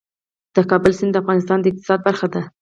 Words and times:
د 0.55 0.57
کابل 0.69 0.91
سیند 0.99 1.11
د 1.13 1.19
افغانستان 1.21 1.57
د 1.61 1.65
اقتصاد 1.71 1.99
برخه 2.07 2.27
ده. 2.33 2.41